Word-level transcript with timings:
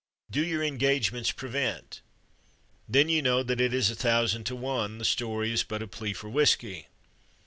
Do 0.31 0.43
your 0.43 0.63
engagements 0.63 1.29
prevent? 1.31 2.01
Then 2.89 3.07
you 3.07 3.21
know 3.21 3.43
that 3.43 3.61
it 3.61 3.71
is 3.71 3.91
a 3.91 3.95
thousand 3.95 4.45
to 4.45 4.55
one 4.55 4.97
the 4.97 5.05
story 5.05 5.51
is 5.53 5.61
but 5.61 5.83
a 5.83 5.87
plea 5.87 6.13
for 6.13 6.27
whiskey. 6.27 6.87